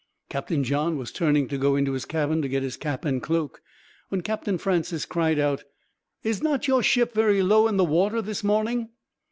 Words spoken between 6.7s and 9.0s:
ship very low in the water this morning?"